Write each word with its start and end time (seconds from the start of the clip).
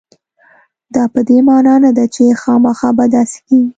دا 0.95 1.03
په 1.13 1.19
دې 1.27 1.37
معنا 1.47 1.75
نه 1.83 1.91
ده 1.97 2.05
چې 2.15 2.23
خامخا 2.41 2.89
به 2.97 3.05
داسې 3.15 3.37
کېږي. 3.47 3.69